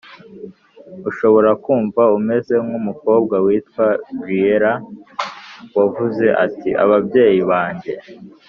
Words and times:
Ushobora 1.09 1.51
kumva 1.63 2.01
umeze 2.17 2.53
nk 2.65 2.71
umukobwa 2.79 3.35
witwa 3.45 3.87
Brielle 4.19 4.73
wavuze 5.75 6.25
ati 6.45 6.69
ababyeyi 6.83 7.41
banjye 7.51 7.93